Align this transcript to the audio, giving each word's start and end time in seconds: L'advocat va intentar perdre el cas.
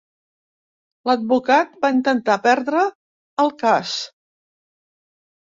L'advocat 1.09 1.75
va 1.83 1.91
intentar 1.97 2.39
perdre 2.47 2.83
el 3.45 3.53
cas. 3.61 3.95